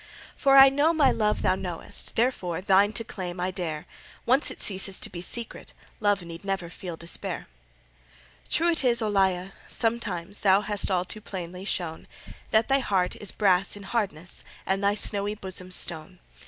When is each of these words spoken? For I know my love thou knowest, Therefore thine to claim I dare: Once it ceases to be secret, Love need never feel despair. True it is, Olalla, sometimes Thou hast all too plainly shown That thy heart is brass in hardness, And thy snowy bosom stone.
For 0.35 0.57
I 0.57 0.69
know 0.69 0.93
my 0.93 1.11
love 1.11 1.43
thou 1.43 1.53
knowest, 1.53 2.15
Therefore 2.15 2.59
thine 2.59 2.91
to 2.93 3.03
claim 3.03 3.39
I 3.39 3.51
dare: 3.51 3.85
Once 4.25 4.49
it 4.49 4.59
ceases 4.59 4.99
to 4.99 5.11
be 5.11 5.21
secret, 5.21 5.73
Love 5.99 6.23
need 6.23 6.43
never 6.43 6.71
feel 6.71 6.97
despair. 6.97 7.45
True 8.49 8.71
it 8.71 8.83
is, 8.83 8.99
Olalla, 8.99 9.51
sometimes 9.67 10.41
Thou 10.41 10.61
hast 10.61 10.89
all 10.89 11.05
too 11.05 11.21
plainly 11.21 11.65
shown 11.65 12.07
That 12.49 12.67
thy 12.67 12.79
heart 12.79 13.15
is 13.17 13.31
brass 13.31 13.75
in 13.75 13.83
hardness, 13.83 14.43
And 14.65 14.83
thy 14.83 14.95
snowy 14.95 15.35
bosom 15.35 15.69
stone. 15.69 16.17